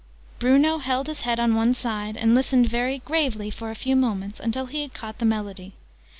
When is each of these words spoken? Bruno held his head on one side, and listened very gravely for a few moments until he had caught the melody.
Bruno 0.39 0.79
held 0.79 1.05
his 1.05 1.21
head 1.21 1.39
on 1.39 1.53
one 1.53 1.75
side, 1.75 2.17
and 2.17 2.33
listened 2.33 2.67
very 2.67 2.97
gravely 3.05 3.51
for 3.51 3.69
a 3.69 3.75
few 3.75 3.95
moments 3.95 4.39
until 4.39 4.65
he 4.65 4.81
had 4.81 4.95
caught 4.95 5.19
the 5.19 5.25
melody. 5.25 5.73